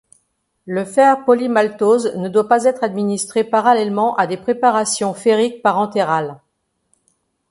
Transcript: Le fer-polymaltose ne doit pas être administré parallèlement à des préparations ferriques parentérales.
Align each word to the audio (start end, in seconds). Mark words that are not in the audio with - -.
Le 0.65 0.83
fer-polymaltose 0.83 2.15
ne 2.15 2.27
doit 2.27 2.47
pas 2.47 2.63
être 2.63 2.83
administré 2.83 3.43
parallèlement 3.43 4.15
à 4.15 4.25
des 4.25 4.35
préparations 4.37 5.13
ferriques 5.13 5.61
parentérales. 5.61 6.39